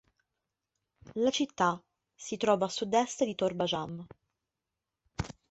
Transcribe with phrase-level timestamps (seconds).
[1.13, 1.79] La città
[2.15, 4.07] si trova a sud-est di Torbat-e-Jam.